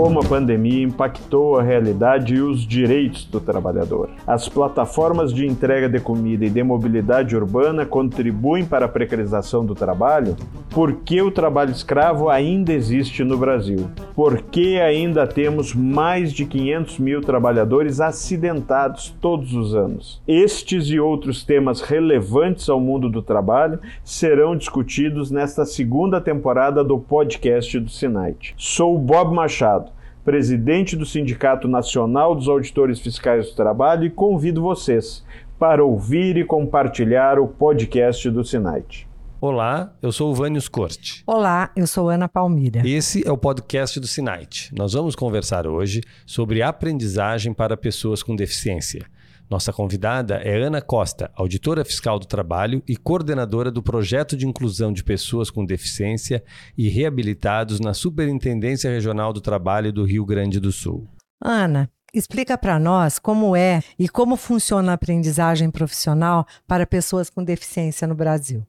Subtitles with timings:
[0.00, 4.08] como a pandemia impactou a realidade e os direitos do trabalhador.
[4.26, 9.74] As plataformas de entrega de comida e de mobilidade urbana contribuem para a precarização do
[9.74, 10.36] trabalho?
[10.70, 13.90] Por que o trabalho escravo ainda existe no Brasil?
[14.14, 20.22] Por que ainda temos mais de 500 mil trabalhadores acidentados todos os anos?
[20.26, 26.98] Estes e outros temas relevantes ao mundo do trabalho serão discutidos nesta segunda temporada do
[26.98, 28.54] podcast do Sinait.
[28.56, 29.89] Sou Bob Machado
[30.24, 35.24] presidente do Sindicato Nacional dos Auditores Fiscais do Trabalho, e convido vocês
[35.58, 39.06] para ouvir e compartilhar o podcast do Sinait.
[39.40, 41.22] Olá, eu sou o Vânios Corte.
[41.26, 42.86] Olá, eu sou Ana Palmira.
[42.86, 44.70] Esse é o podcast do Sinait.
[44.76, 49.06] Nós vamos conversar hoje sobre aprendizagem para pessoas com deficiência.
[49.50, 54.92] Nossa convidada é Ana Costa, auditora fiscal do trabalho e coordenadora do projeto de inclusão
[54.92, 56.44] de pessoas com deficiência
[56.78, 61.08] e reabilitados na Superintendência Regional do Trabalho do Rio Grande do Sul.
[61.42, 67.42] Ana, explica para nós como é e como funciona a aprendizagem profissional para pessoas com
[67.42, 68.64] deficiência no Brasil.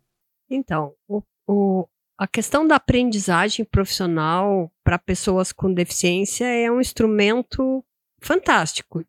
[0.49, 1.87] Então, o, o,
[2.17, 7.85] a questão da aprendizagem profissional para pessoas com deficiência é um instrumento
[8.19, 9.05] fantástico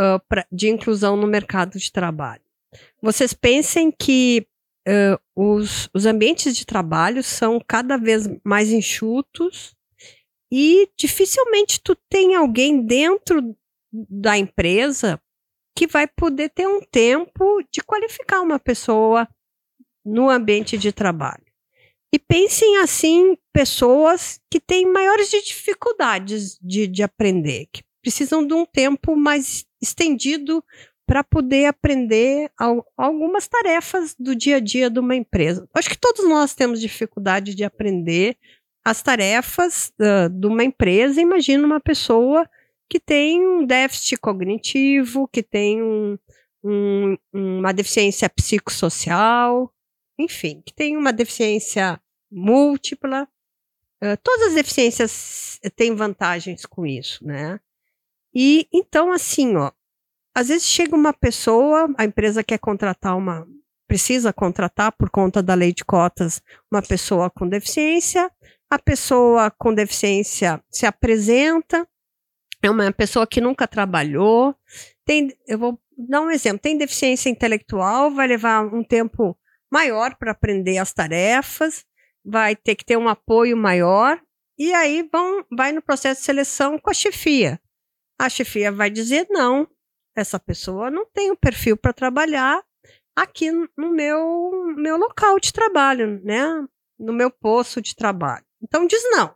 [0.00, 2.42] uh, pra, de inclusão no mercado de trabalho.
[3.00, 4.46] Vocês pensem que
[4.86, 9.74] uh, os, os ambientes de trabalho são cada vez mais enxutos
[10.52, 13.56] e dificilmente tu tem alguém dentro
[13.92, 15.20] da empresa
[15.76, 19.28] que vai poder ter um tempo de qualificar uma pessoa
[20.04, 21.44] no ambiente de trabalho.
[22.12, 28.64] E pensem assim, pessoas que têm maiores dificuldades de, de aprender, que precisam de um
[28.64, 30.64] tempo mais estendido
[31.06, 32.50] para poder aprender
[32.96, 35.68] algumas tarefas do dia a dia de uma empresa.
[35.74, 38.38] Acho que todos nós temos dificuldade de aprender
[38.82, 41.20] as tarefas uh, de uma empresa.
[41.20, 42.48] Imagina uma pessoa
[42.88, 46.18] que tem um déficit cognitivo, que tem um,
[46.64, 49.70] um, uma deficiência psicossocial,
[50.18, 53.28] enfim, que tem uma deficiência múltipla.
[54.02, 57.60] Uh, todas as deficiências têm vantagens com isso, né?
[58.40, 59.72] E então, assim, ó,
[60.32, 63.44] às vezes chega uma pessoa, a empresa quer contratar uma,
[63.88, 66.40] precisa contratar por conta da lei de cotas
[66.70, 68.30] uma pessoa com deficiência,
[68.70, 71.84] a pessoa com deficiência se apresenta,
[72.62, 74.54] é uma pessoa que nunca trabalhou,
[75.04, 79.36] tem, eu vou dar um exemplo, tem deficiência intelectual, vai levar um tempo
[79.68, 81.84] maior para aprender as tarefas,
[82.24, 84.22] vai ter que ter um apoio maior,
[84.56, 87.60] e aí vão, vai no processo de seleção com a chefia
[88.18, 89.68] a chefia vai dizer não,
[90.16, 92.62] essa pessoa não tem o um perfil para trabalhar
[93.14, 96.66] aqui no meu, meu local de trabalho, né?
[96.98, 98.44] No meu posto de trabalho.
[98.60, 99.34] Então diz não,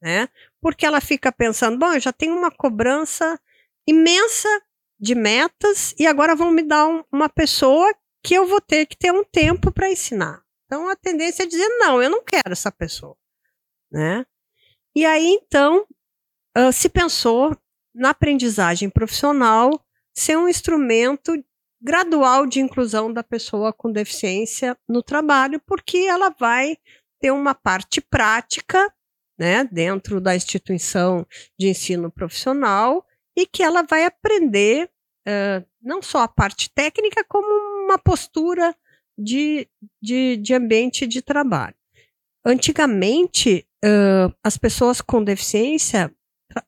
[0.00, 0.28] né?
[0.60, 3.38] Porque ela fica pensando, bom, eu já tenho uma cobrança
[3.86, 4.48] imensa
[4.98, 7.92] de metas e agora vão me dar um, uma pessoa
[8.22, 10.42] que eu vou ter que ter um tempo para ensinar.
[10.64, 13.16] Então a tendência é dizer não, eu não quero essa pessoa,
[13.90, 14.24] né?
[14.94, 15.86] E aí então
[16.56, 17.56] uh, se pensou
[17.94, 19.70] na aprendizagem profissional
[20.12, 21.32] ser um instrumento
[21.80, 26.76] gradual de inclusão da pessoa com deficiência no trabalho, porque ela vai
[27.20, 28.92] ter uma parte prática,
[29.38, 31.26] né, dentro da instituição
[31.58, 33.04] de ensino profissional
[33.36, 34.88] e que ela vai aprender
[35.26, 38.74] uh, não só a parte técnica, como uma postura
[39.18, 39.68] de,
[40.00, 41.74] de, de ambiente de trabalho.
[42.46, 46.14] Antigamente, uh, as pessoas com deficiência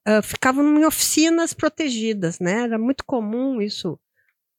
[0.08, 2.62] uh, ficavam em oficinas protegidas, né?
[2.62, 3.98] Era muito comum isso.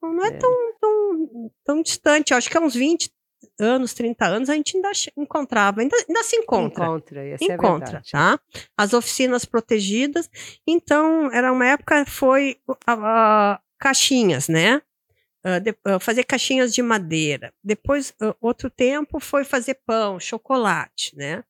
[0.01, 0.31] Não é, é.
[0.31, 3.11] Tão, tão, tão distante, acho que há uns 20
[3.59, 6.85] anos, 30 anos, a gente ainda encontrava, ainda, ainda se encontra.
[6.85, 8.39] Encontra, essa é encontra, é tá?
[8.75, 10.29] As oficinas protegidas.
[10.67, 14.81] Então, era uma época, foi uh, caixinhas, né?
[15.45, 17.53] Uh, de, uh, fazer caixinhas de madeira.
[17.63, 21.43] Depois, outro tempo, foi fazer pão, chocolate, né?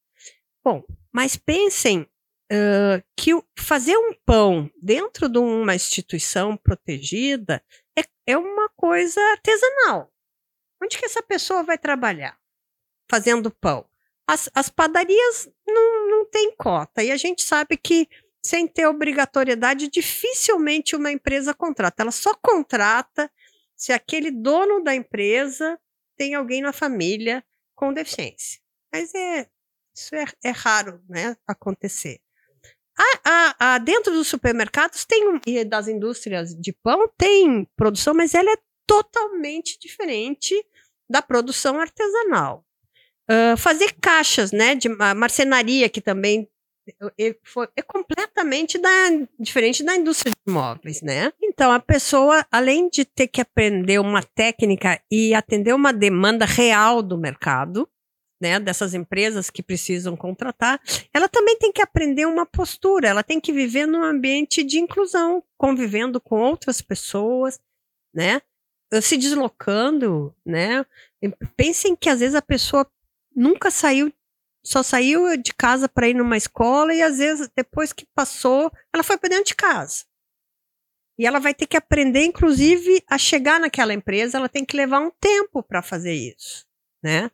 [0.64, 2.06] Bom, mas pensem
[2.52, 7.64] uh, que fazer um pão dentro de uma instituição protegida
[7.98, 10.12] é, é uma coisa artesanal.
[10.82, 12.38] Onde que essa pessoa vai trabalhar
[13.10, 13.88] fazendo pão?
[14.30, 18.08] As, as padarias não, não têm cota e a gente sabe que
[18.48, 22.04] sem ter obrigatoriedade, dificilmente uma empresa contrata.
[22.04, 23.30] Ela só contrata
[23.76, 25.78] se aquele dono da empresa
[26.16, 27.44] tem alguém na família
[27.76, 28.62] com deficiência.
[28.92, 29.50] Mas é,
[29.94, 32.20] isso é, é raro né, acontecer.
[32.98, 38.34] A, a, a, dentro dos supermercados tem e das indústrias de pão tem produção, mas
[38.34, 38.58] ela é
[38.88, 40.56] totalmente diferente
[41.10, 42.66] da produção artesanal.
[43.30, 46.50] Uh, fazer caixas, né, de marcenaria que também
[47.44, 48.90] foi, é completamente da,
[49.40, 51.32] diferente da indústria de imóveis, né?
[51.42, 57.02] Então, a pessoa, além de ter que aprender uma técnica e atender uma demanda real
[57.02, 57.90] do mercado,
[58.40, 60.80] né, dessas empresas que precisam contratar,
[61.14, 65.44] ela também tem que aprender uma postura, ela tem que viver num ambiente de inclusão,
[65.58, 67.60] convivendo com outras pessoas,
[68.14, 68.42] né,
[69.02, 70.86] se deslocando, né.
[71.56, 72.90] Pensem que às vezes a pessoa
[73.36, 74.14] nunca saiu,
[74.64, 79.04] só saiu de casa para ir numa escola e às vezes depois que passou, ela
[79.04, 80.06] foi para dentro de casa.
[81.20, 85.00] E ela vai ter que aprender, inclusive, a chegar naquela empresa, ela tem que levar
[85.00, 86.64] um tempo para fazer isso,
[87.02, 87.32] né?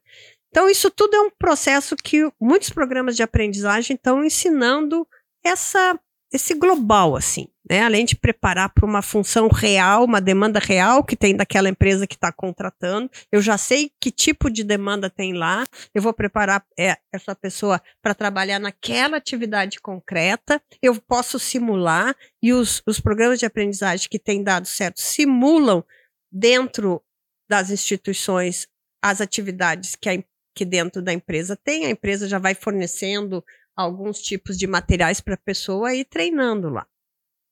[0.54, 5.04] Então, isso tudo é um processo que muitos programas de aprendizagem estão ensinando
[5.44, 6.00] essa,
[6.32, 7.82] esse global, assim, né?
[7.82, 12.14] Além de preparar para uma função real, uma demanda real que tem daquela empresa que
[12.14, 13.10] está contratando.
[13.32, 17.82] Eu já sei que tipo de demanda tem lá, eu vou preparar é, essa pessoa
[18.00, 24.20] para trabalhar naquela atividade concreta, eu posso simular, e os, os programas de aprendizagem que
[24.20, 25.84] têm dado certo simulam
[26.32, 27.02] dentro
[27.50, 28.68] das instituições
[29.04, 30.14] as atividades que a
[30.54, 33.44] que dentro da empresa tem, a empresa já vai fornecendo
[33.76, 36.88] alguns tipos de materiais para a pessoa e treinando lá.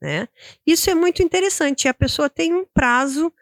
[0.01, 0.27] Né?
[0.65, 1.87] Isso é muito interessante.
[1.87, 3.33] A pessoa tem um prazo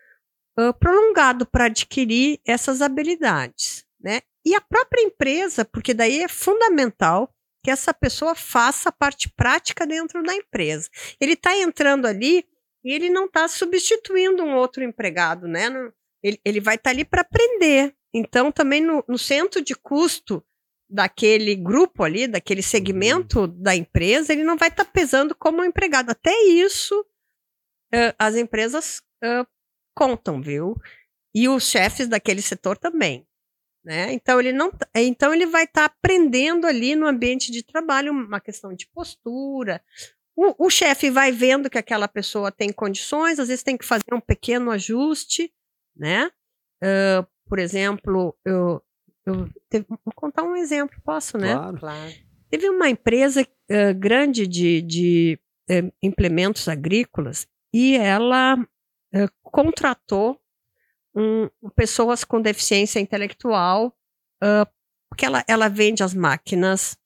[0.59, 3.85] uh, prolongado para adquirir essas habilidades.
[3.99, 4.21] Né?
[4.45, 7.33] E a própria empresa, porque daí é fundamental
[7.63, 10.89] que essa pessoa faça a parte prática dentro da empresa.
[11.19, 12.45] Ele está entrando ali
[12.83, 15.67] e ele não está substituindo um outro empregado, né?
[16.23, 20.43] Ele, ele vai estar tá ali para aprender, então, também no, no centro de custo
[20.89, 23.61] daquele grupo ali, daquele segmento uhum.
[23.61, 26.09] da empresa, ele não vai estar tá pesando como um empregado.
[26.09, 26.99] Até isso,
[27.93, 29.47] uh, as empresas uh,
[29.95, 30.75] contam, viu?
[31.33, 33.27] E os chefes daquele setor também.
[33.85, 34.11] Né?
[34.13, 38.11] Então ele não, tá, então ele vai estar tá aprendendo ali no ambiente de trabalho
[38.11, 39.81] uma questão de postura.
[40.35, 44.13] O, o chefe vai vendo que aquela pessoa tem condições, às vezes tem que fazer
[44.13, 45.53] um pequeno ajuste,
[45.95, 46.31] né?
[46.83, 48.81] Uh, por exemplo, eu,
[49.25, 51.55] eu teve, vou contar um exemplo, posso, né?
[51.55, 51.77] Claro.
[51.79, 52.13] claro.
[52.49, 60.39] Teve uma empresa uh, grande de, de uh, implementos agrícolas e ela uh, contratou
[61.15, 63.93] um, pessoas com deficiência intelectual,
[65.09, 66.97] porque ela, ela vende as máquinas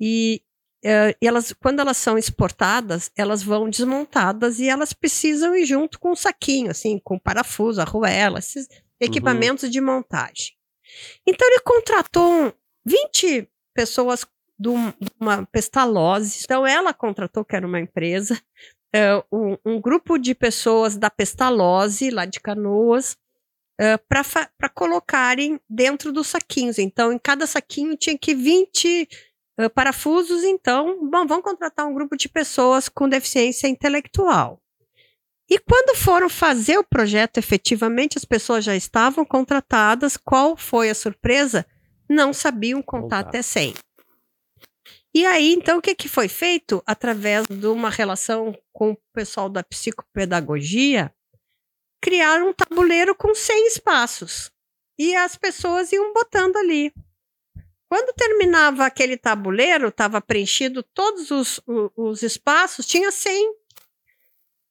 [0.00, 0.40] e,
[0.82, 6.12] e elas, quando elas são exportadas, elas vão desmontadas e elas precisam ir junto com
[6.12, 8.66] um saquinho, assim, com parafuso, arruela, esses,
[9.00, 9.70] equipamentos uhum.
[9.70, 10.52] de montagem.
[11.26, 12.52] Então ele contratou
[12.84, 14.26] 20 pessoas
[14.58, 14.68] de
[15.18, 16.40] uma pestalose.
[16.44, 18.40] Então ela contratou, que era uma empresa,
[18.94, 23.16] uh, um, um, grupo de pessoas da pestalose, lá de Canoas,
[23.80, 26.78] uh, para colocarem dentro dos saquinhos.
[26.78, 29.08] Então, em cada saquinho tinha que 20
[29.58, 30.44] uh, parafusos.
[30.44, 34.60] Então, bom, contratar um grupo de pessoas com deficiência intelectual.
[35.50, 40.16] E quando foram fazer o projeto efetivamente, as pessoas já estavam contratadas.
[40.16, 41.66] Qual foi a surpresa?
[42.08, 43.74] Não sabiam contar até 100.
[45.12, 46.80] E aí, então, o que, que foi feito?
[46.86, 51.12] Através de uma relação com o pessoal da psicopedagogia,
[52.00, 54.52] criaram um tabuleiro com 100 espaços.
[54.96, 56.92] E as pessoas iam botando ali.
[57.88, 63.59] Quando terminava aquele tabuleiro, estava preenchido todos os, os, os espaços, tinha 100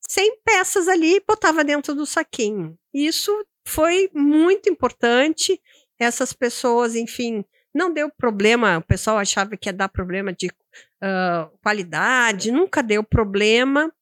[0.10, 2.76] 100 peças ali e botava dentro do saquinho.
[2.92, 3.32] Isso
[3.66, 5.62] foi muito importante.
[6.00, 8.80] Essas pessoas, enfim, não deu problema.
[8.80, 13.94] O pessoal achava que ia dar problema de uh, qualidade, nunca deu problema.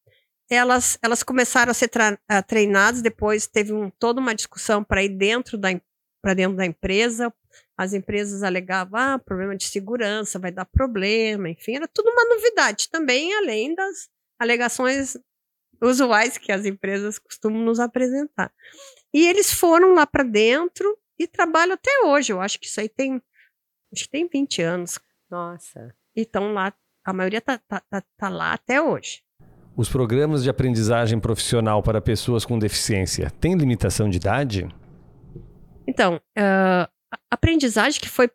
[0.49, 1.91] Elas, elas começaram a ser
[2.47, 5.69] treinadas, depois teve um, toda uma discussão para ir dentro da,
[6.21, 7.33] para dentro da empresa.
[7.77, 12.89] As empresas alegavam, ah, problema de segurança, vai dar problema, enfim, era tudo uma novidade
[12.89, 14.07] também, além das
[14.39, 15.17] alegações
[15.81, 18.51] usuais que as empresas costumam nos apresentar.
[19.13, 22.31] E eles foram lá para dentro e trabalham até hoje.
[22.31, 23.21] Eu acho que isso aí tem,
[23.93, 24.99] acho que tem 20 anos.
[25.29, 25.93] Nossa.
[26.15, 26.73] E estão lá,
[27.05, 29.21] a maioria tá, tá, tá, tá lá até hoje.
[29.75, 34.67] Os programas de aprendizagem profissional para pessoas com deficiência têm limitação de idade?
[35.85, 38.29] Então, uh, a aprendizagem que foi,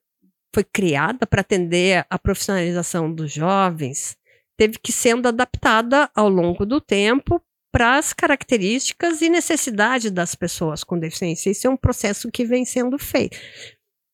[0.55, 4.17] foi criada para atender a profissionalização dos jovens
[4.63, 7.43] teve que sendo adaptada ao longo do tempo
[7.73, 11.51] para as características e necessidades das pessoas com deficiência.
[11.51, 13.37] Isso é um processo que vem sendo feito.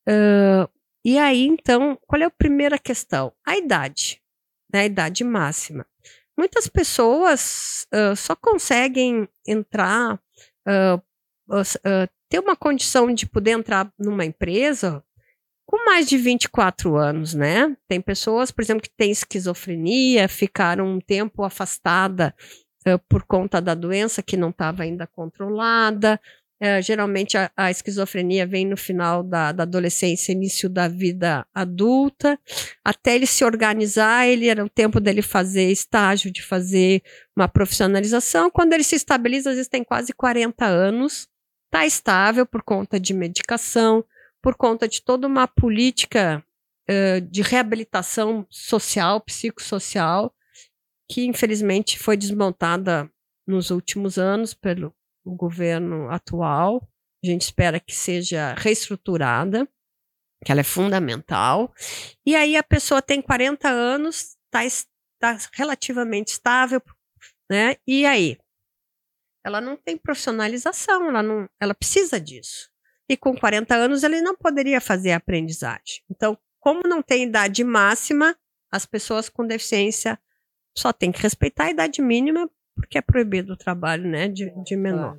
[0.09, 0.67] Uh,
[1.05, 3.31] e aí, então, qual é a primeira questão?
[3.47, 4.23] A idade,
[4.73, 5.85] né, a idade máxima.
[6.35, 10.15] Muitas pessoas uh, só conseguem entrar,
[10.67, 15.05] uh, ter uma condição de poder entrar numa empresa
[15.69, 17.77] com mais de 24 anos, né?
[17.87, 22.35] Tem pessoas, por exemplo, que têm esquizofrenia, ficaram um tempo afastada
[22.87, 26.19] uh, por conta da doença que não estava ainda controlada.
[26.59, 32.41] Uh, geralmente a, a, esquizofrenia vem no final da, da, adolescência, início da vida adulta.
[32.83, 37.03] Até ele se organizar, ele era o tempo dele fazer estágio, de fazer
[37.37, 38.51] uma profissionalização.
[38.51, 41.29] Quando ele se estabiliza, às vezes tem quase 40 anos,
[41.67, 44.03] está estável por conta de medicação,
[44.43, 46.45] por conta de toda uma política
[46.89, 50.35] uh, de reabilitação social, psicossocial,
[51.11, 53.11] que infelizmente foi desmontada
[53.47, 56.87] nos últimos anos pelo governo atual.
[57.23, 59.69] A gente espera que seja reestruturada,
[60.45, 61.73] que ela é fundamental.
[62.25, 64.87] E aí a pessoa tem 40 anos, está
[65.19, 66.81] tá relativamente estável,
[67.51, 67.77] né?
[67.87, 68.39] E aí?
[69.45, 72.71] Ela não tem profissionalização, ela, não, ela precisa disso
[73.09, 76.03] e com 40 anos ele não poderia fazer a aprendizagem.
[76.11, 78.37] Então, como não tem idade máxima,
[78.71, 80.19] as pessoas com deficiência
[80.77, 84.77] só têm que respeitar a idade mínima, porque é proibido o trabalho né, de, de
[84.77, 85.17] menor.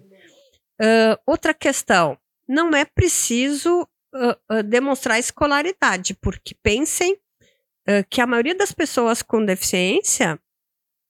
[0.81, 2.17] Uh, outra questão,
[2.47, 3.81] não é preciso
[4.13, 7.19] uh, uh, demonstrar escolaridade, porque pensem
[8.11, 10.39] que a maioria das pessoas com deficiência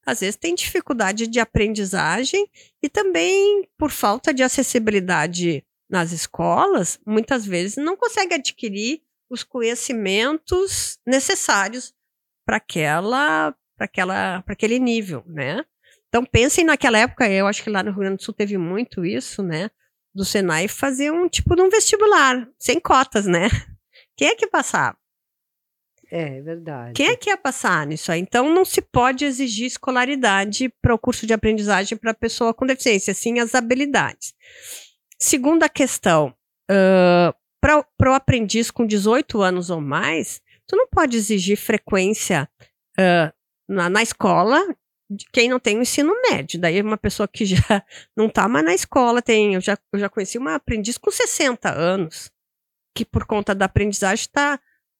[0.05, 2.49] às vezes tem dificuldade de aprendizagem
[2.81, 10.99] e também por falta de acessibilidade nas escolas, muitas vezes não consegue adquirir os conhecimentos
[11.05, 11.93] necessários
[12.45, 15.63] para aquela para aquela para aquele nível, né?
[16.07, 19.05] Então pensem naquela época, eu acho que lá no Rio Grande do Sul teve muito
[19.05, 19.69] isso, né?
[20.13, 23.47] Do Senai fazer um tipo de um vestibular, sem cotas, né?
[24.17, 24.97] Quem é que passava?
[26.11, 26.93] É, é verdade.
[26.93, 28.19] Quem é que ia passar nisso aí?
[28.19, 33.13] Então não se pode exigir escolaridade para o curso de aprendizagem para pessoa com deficiência,
[33.13, 34.33] sim as habilidades.
[35.21, 36.33] Segunda questão,
[36.71, 42.49] uh, para o aprendiz com 18 anos ou mais, tu não pode exigir frequência
[42.97, 43.33] uh,
[43.67, 44.65] na, na escola
[45.09, 46.59] de quem não tem o ensino médio.
[46.59, 47.57] Daí uma pessoa que já
[48.15, 51.69] não está mais na escola, tem, eu já, eu já conheci uma aprendiz com 60
[51.69, 52.31] anos,
[52.95, 54.59] que por conta da aprendizagem está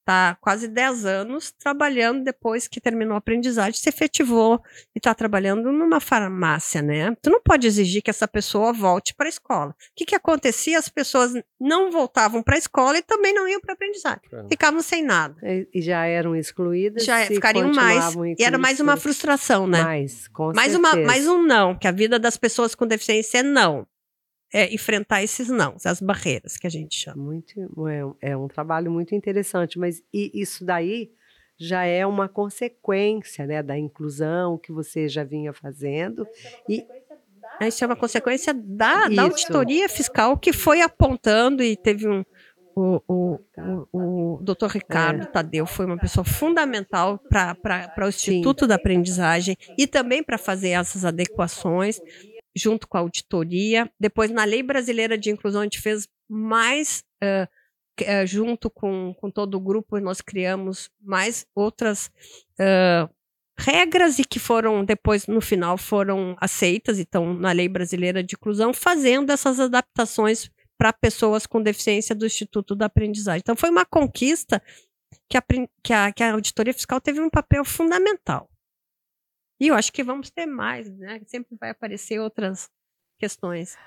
[0.09, 4.61] está quase 10 anos trabalhando depois que terminou a aprendizagem, se efetivou
[4.95, 7.15] e está trabalhando numa farmácia, né?
[7.21, 9.69] Tu não pode exigir que essa pessoa volte para a escola.
[9.69, 10.79] O que, que acontecia?
[10.79, 14.21] As pessoas não voltavam para a escola e também não iam para a aprendizagem.
[14.49, 15.35] Ficavam sem nada.
[15.73, 17.05] E já eram excluídas?
[17.05, 18.15] Já ficariam mais.
[18.37, 19.83] E era mais uma frustração, né?
[19.83, 20.79] Mais, com mais, certeza.
[20.79, 23.87] uma, mais um não, que a vida das pessoas com deficiência é não
[24.53, 27.21] é, enfrentar esses não, as barreiras que a gente chama.
[27.21, 27.53] Muito,
[28.21, 31.11] é, é um trabalho muito interessante, mas isso daí
[31.57, 36.25] já é uma consequência né, da inclusão que você já vinha fazendo.
[36.67, 36.85] E,
[37.61, 42.23] isso é uma consequência da, da auditoria fiscal que foi apontando e teve um.
[42.75, 43.39] O, o,
[43.91, 45.25] o, o doutor Ricardo é.
[45.25, 48.67] Tadeu foi uma pessoa fundamental para o Instituto Sim.
[48.69, 51.99] da Aprendizagem e também para fazer essas adequações
[52.59, 53.89] junto com a auditoria.
[53.99, 59.55] Depois, na Lei Brasileira de Inclusão, a gente fez mais, uh, junto com, com todo
[59.55, 62.11] o grupo, nós criamos mais outras
[62.59, 63.09] uh,
[63.57, 68.73] regras e que foram, depois, no final, foram aceitas, então, na Lei Brasileira de Inclusão,
[68.73, 73.41] fazendo essas adaptações para pessoas com deficiência do Instituto da Aprendizagem.
[73.41, 74.61] Então, foi uma conquista
[75.27, 75.43] que a,
[75.83, 78.48] que a, que a auditoria fiscal teve um papel fundamental.
[79.59, 81.21] E eu acho que vamos ter mais, né?
[81.27, 82.69] Sempre vai aparecer outras
[83.17, 83.77] questões.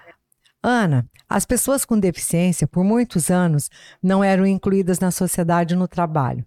[0.63, 3.69] Ana, as pessoas com deficiência, por muitos anos,
[4.03, 6.47] não eram incluídas na sociedade no trabalho.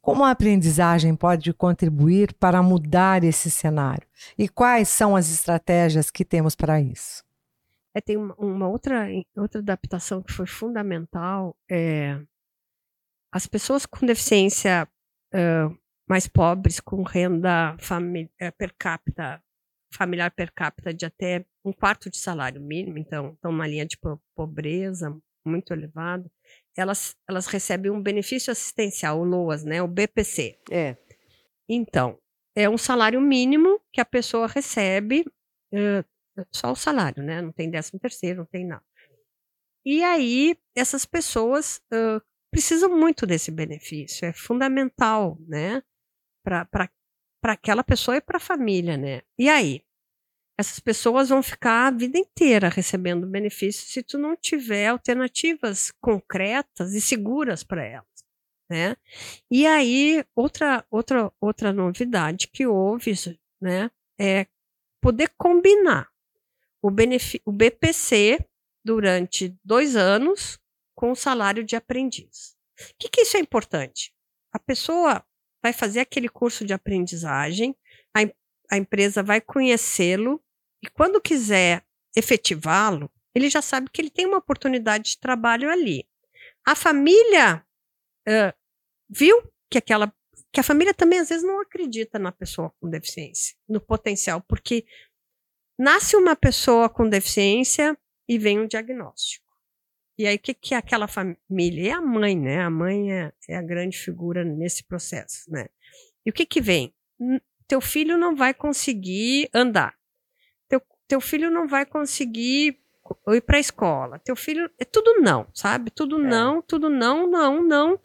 [0.00, 4.06] Como a aprendizagem pode contribuir para mudar esse cenário?
[4.38, 7.22] E quais são as estratégias que temos para isso?
[7.94, 11.54] É, tem uma, uma outra, outra adaptação que foi fundamental.
[11.70, 12.18] É,
[13.30, 14.88] as pessoas com deficiência
[15.34, 15.78] uh,
[16.12, 17.74] mais pobres com renda
[18.38, 19.42] eh, per capita,
[19.94, 23.96] familiar per capita de até um quarto de salário mínimo, então estão numa linha de
[24.36, 26.30] pobreza muito elevada,
[26.76, 30.58] elas, elas recebem um benefício assistencial, o LOAS, né, o BPC.
[30.70, 30.98] É.
[31.66, 32.18] Então,
[32.54, 35.24] é um salário mínimo que a pessoa recebe,
[35.72, 38.84] uh, só o salário, né, não tem décimo terceiro, não tem nada.
[39.82, 45.82] E aí, essas pessoas uh, precisam muito desse benefício, é fundamental, né?
[46.42, 46.90] Para
[47.44, 49.22] aquela pessoa e para a família, né?
[49.38, 49.82] E aí?
[50.58, 56.92] Essas pessoas vão ficar a vida inteira recebendo benefícios se tu não tiver alternativas concretas
[56.92, 58.24] e seguras para elas,
[58.70, 58.96] né?
[59.50, 63.12] E aí, outra, outra, outra novidade que houve,
[63.60, 64.46] né, é
[65.00, 66.08] poder combinar
[66.82, 66.88] o,
[67.46, 68.38] o BPC
[68.84, 70.60] durante dois anos
[70.94, 72.56] com o salário de aprendiz.
[72.78, 74.12] O que, que isso é importante?
[74.52, 75.24] A pessoa
[75.62, 77.76] vai fazer aquele curso de aprendizagem,
[78.14, 78.20] a,
[78.70, 80.42] a empresa vai conhecê-lo
[80.82, 81.84] e quando quiser
[82.16, 86.06] efetivá-lo, ele já sabe que ele tem uma oportunidade de trabalho ali.
[86.66, 87.64] A família
[88.28, 88.52] uh,
[89.08, 90.12] viu que aquela
[90.52, 94.84] que a família também às vezes não acredita na pessoa com deficiência, no potencial, porque
[95.78, 97.96] nasce uma pessoa com deficiência
[98.28, 99.41] e vem um diagnóstico.
[100.22, 101.90] E aí, o que, que é aquela família?
[101.90, 102.60] É a mãe, né?
[102.60, 105.66] A mãe é, é a grande figura nesse processo, né?
[106.24, 106.94] E o que que vem?
[107.66, 109.96] Teu filho não vai conseguir andar.
[110.68, 112.78] Teu, teu filho não vai conseguir
[113.32, 114.20] ir para a escola.
[114.20, 114.70] Teu filho.
[114.78, 115.90] É tudo não, sabe?
[115.90, 116.28] Tudo é.
[116.28, 117.98] não, tudo não, não, não.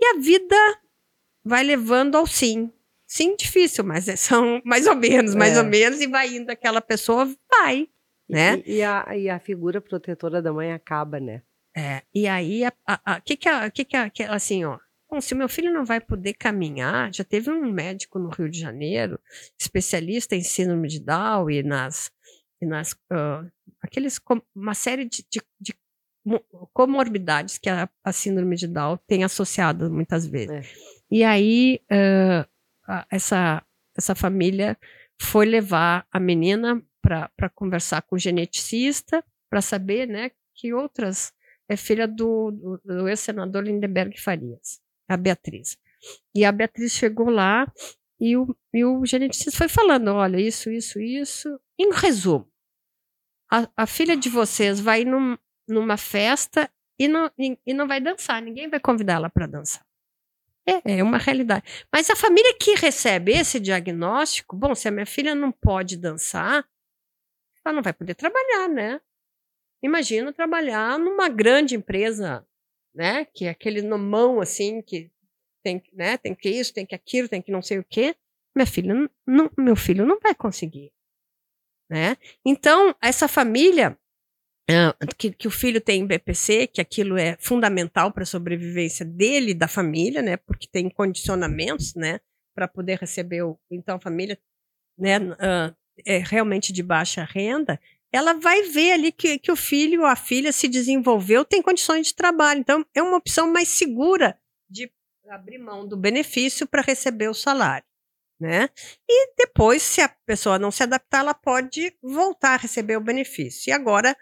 [0.00, 0.56] E a vida
[1.44, 2.72] vai levando ao sim.
[3.06, 5.60] Sim, difícil, mas é, são mais ou menos, mais é.
[5.60, 7.88] ou menos, e vai indo aquela pessoa, vai,
[8.28, 8.60] né?
[8.66, 11.42] E, e, a, e a figura protetora da mãe acaba, né?
[11.76, 15.34] É, e aí, o que que, a, que, que, a, que assim, ó, bom, se
[15.34, 19.18] o meu filho não vai poder caminhar, já teve um médico no Rio de Janeiro,
[19.58, 22.10] especialista em síndrome de Down e nas,
[22.60, 23.50] e nas uh,
[23.80, 24.20] aqueles,
[24.54, 25.74] uma série de, de, de
[26.72, 30.50] comorbidades que a, a, síndrome de Down tem associado muitas vezes.
[30.50, 30.62] É.
[31.10, 33.64] E aí, uh, essa,
[33.96, 34.76] essa família
[35.20, 41.32] foi levar a menina para conversar com o geneticista, para saber né, que outras
[41.70, 45.78] é filha do, do, do ex-senador Lindenberg Farias, a Beatriz.
[46.34, 47.72] E a Beatriz chegou lá
[48.20, 51.60] e o, e o geneticista foi falando: olha, isso, isso, isso.
[51.78, 52.50] Em resumo,
[53.50, 58.00] a, a filha de vocês vai num, numa festa e não, e, e não vai
[58.00, 59.86] dançar, ninguém vai convidar ela para dançar.
[60.66, 61.86] É, é uma realidade.
[61.92, 66.68] Mas a família que recebe esse diagnóstico, bom, se a minha filha não pode dançar,
[67.64, 69.00] ela não vai poder trabalhar, né?
[69.82, 72.46] Imagina trabalhar numa grande empresa,
[72.94, 73.24] né?
[73.24, 75.10] Que é aquele nomão assim, que
[75.62, 76.16] tem, né?
[76.18, 78.14] Tem que isso, tem que aquilo, tem que não sei o quê.
[78.54, 78.94] Minha filha,
[79.26, 80.92] não, meu filho não vai conseguir,
[81.88, 82.16] né?
[82.44, 83.96] Então essa família
[85.16, 89.54] que, que, o filho tem BPC, que aquilo é fundamental para a sobrevivência dele e
[89.54, 90.36] da família, né?
[90.36, 92.20] Porque tem condicionamentos, né?
[92.54, 94.38] Para poder receber o, então a família,
[94.98, 95.18] né?
[95.18, 95.74] Uh,
[96.06, 97.80] é realmente de baixa renda
[98.12, 102.08] ela vai ver ali que, que o filho ou a filha se desenvolveu, tem condições
[102.08, 102.60] de trabalho.
[102.60, 104.92] Então, é uma opção mais segura de
[105.28, 107.86] abrir mão do benefício para receber o salário.
[108.38, 108.68] Né?
[109.08, 113.70] E depois, se a pessoa não se adaptar, ela pode voltar a receber o benefício.
[113.70, 114.16] E agora,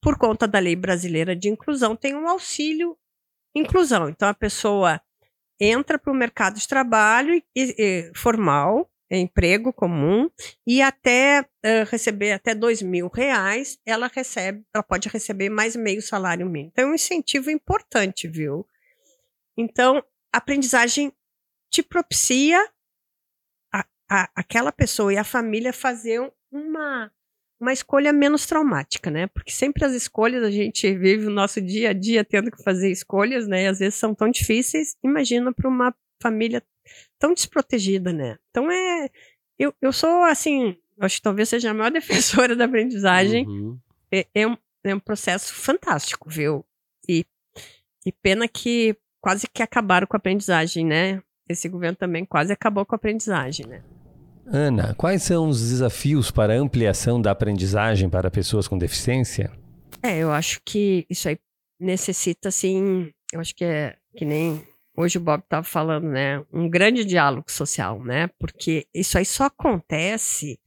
[0.00, 2.96] por conta da lei brasileira de inclusão, tem um auxílio
[3.54, 4.08] inclusão.
[4.08, 5.00] Então, a pessoa
[5.60, 10.30] entra para o mercado de trabalho e, e, formal emprego comum
[10.66, 16.02] e até uh, receber até dois mil reais, ela recebe, ela pode receber mais meio
[16.02, 16.70] salário mínimo.
[16.72, 18.66] Então, é um incentivo importante, viu?
[19.56, 21.12] Então, a aprendizagem
[21.70, 22.58] te propicia
[23.72, 27.10] a, a, aquela pessoa e a família fazer uma,
[27.60, 29.26] uma escolha menos traumática, né?
[29.28, 32.90] Porque sempre as escolhas, a gente vive o nosso dia a dia tendo que fazer
[32.90, 33.64] escolhas, né?
[33.64, 34.96] E às vezes são tão difíceis.
[35.04, 36.62] Imagina para uma família
[37.18, 38.36] tão desprotegida, né?
[38.50, 39.08] Então é.
[39.58, 43.46] Eu, eu sou, assim, acho que talvez seja a maior defensora da aprendizagem.
[43.46, 43.78] Uhum.
[44.12, 46.64] É, é, um, é um processo fantástico, viu?
[47.08, 47.24] E,
[48.04, 51.22] e pena que quase que acabaram com a aprendizagem, né?
[51.48, 53.82] Esse governo também quase acabou com a aprendizagem, né?
[54.46, 59.50] Ana, quais são os desafios para a ampliação da aprendizagem para pessoas com deficiência?
[60.02, 61.38] É, eu acho que isso aí
[61.80, 64.62] necessita, assim, eu acho que é que nem
[64.96, 66.44] hoje o Bob estava falando, né?
[66.52, 68.28] Um grande diálogo social, né?
[68.38, 70.58] Porque isso aí só acontece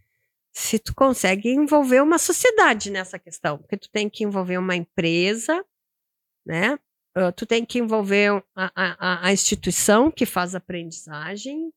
[0.52, 5.64] se tu consegue envolver uma sociedade nessa questão, porque tu tem que envolver uma empresa,
[6.46, 6.80] né?
[7.16, 11.72] Uh, tu tem que envolver a, a, a, instituição que faz aprendizagem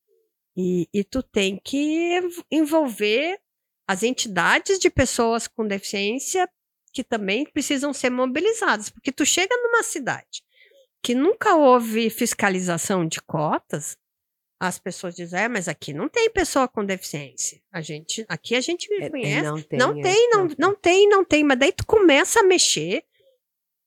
[0.57, 3.39] e, e tu tem que envolver
[3.87, 6.49] as entidades de pessoas com deficiência
[6.93, 10.43] que também precisam ser mobilizadas, porque tu chega numa cidade
[11.03, 13.97] que nunca houve fiscalização de cotas,
[14.61, 17.63] as pessoas dizem, é, mas aqui não tem pessoa com deficiência.
[17.73, 19.43] A gente, aqui a gente me é, conhece.
[19.43, 21.43] Não tem, não, é, tem não, não, não tem, não tem.
[21.43, 23.03] Mas daí tu começa a mexer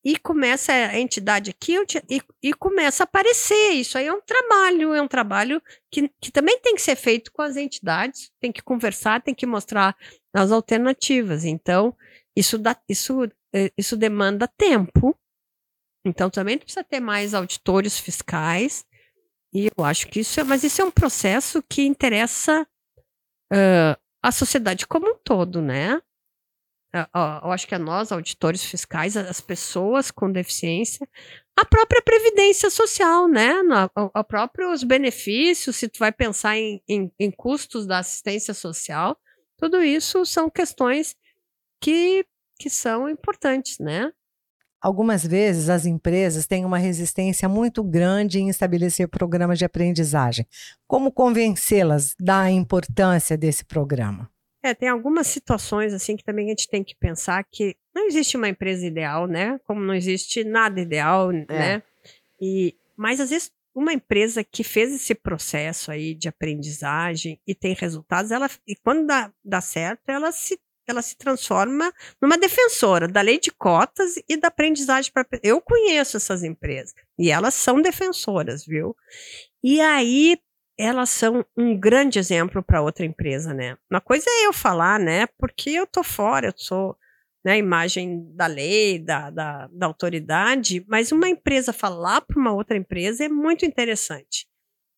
[0.04, 1.76] e começa a entidade aqui
[2.10, 3.71] e, e começa a aparecer.
[3.73, 7.32] Isso aí é um trabalho, é um trabalho que, que também tem que ser feito
[7.32, 9.95] com as entidades, tem que conversar, tem que mostrar
[10.34, 11.45] as alternativas.
[11.45, 11.95] Então,
[12.36, 15.15] isso, dá, isso, eh, isso demanda tempo,
[16.05, 18.85] então também precisa ter mais auditores fiscais.
[19.53, 22.67] E eu acho que isso é, mas isso é um processo que interessa
[23.51, 26.01] uh, a sociedade como um todo, né?
[27.43, 31.07] Eu acho que a nós, auditores fiscais, as pessoas com deficiência,
[31.59, 33.51] a própria previdência social, né?
[34.13, 39.19] A, próprios benefícios, se tu vai pensar em, em, em, custos da assistência social,
[39.57, 41.15] tudo isso são questões
[41.81, 42.23] que,
[42.59, 44.13] que são importantes, né?
[44.84, 50.46] Algumas vezes as empresas têm uma resistência muito grande em estabelecer programas de aprendizagem.
[50.86, 54.30] Como convencê-las da importância desse programa?
[54.62, 58.36] É, tem algumas situações assim que também a gente tem que pensar que não existe
[58.36, 59.58] uma empresa ideal, né?
[59.65, 61.46] Como não existe nada ideal, é.
[61.48, 61.84] né?
[62.41, 67.74] E, mas às vezes uma empresa que fez esse processo aí de aprendizagem e tem
[67.74, 71.91] resultados, ela e quando dá, dá certo, ela se ela se transforma
[72.22, 77.32] numa defensora da lei de cotas e da aprendizagem para eu conheço essas empresas e
[77.32, 78.96] elas são defensoras, viu?
[79.63, 80.38] E aí
[80.78, 83.78] elas são um grande exemplo para outra empresa, né?
[83.89, 85.28] Uma coisa é eu falar, né?
[85.38, 86.98] Porque eu tô fora, eu sou
[87.46, 92.78] né, imagem da lei, da, da, da autoridade, mas uma empresa falar para uma outra
[92.78, 94.48] empresa é muito interessante.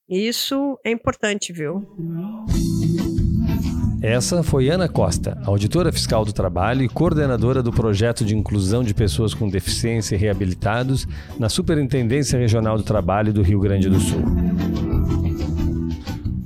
[0.07, 1.81] Isso é importante, viu?
[4.05, 8.93] Essa foi Ana Costa, auditora fiscal do trabalho e coordenadora do projeto de inclusão de
[8.93, 11.07] pessoas com deficiência e reabilitados
[11.39, 14.21] na Superintendência Regional do Trabalho do Rio Grande do Sul.